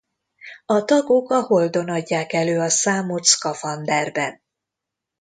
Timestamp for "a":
0.65-0.83, 1.31-1.41, 2.59-2.69